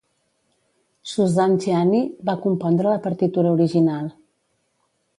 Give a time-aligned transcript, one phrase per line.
[1.11, 2.01] Suzanne Ciani
[2.31, 4.13] va compondre la partitura original.